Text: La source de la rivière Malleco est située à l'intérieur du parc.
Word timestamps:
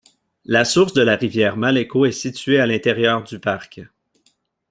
La 0.45 0.65
source 0.65 0.93
de 0.93 1.03
la 1.03 1.15
rivière 1.15 1.57
Malleco 1.57 2.07
est 2.07 2.11
située 2.11 2.59
à 2.59 2.65
l'intérieur 2.65 3.21
du 3.23 3.37
parc. 3.39 3.81